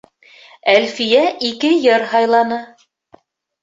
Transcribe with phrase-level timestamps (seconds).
[0.73, 1.21] Әлфиә
[1.51, 2.63] ике йыр һайланы.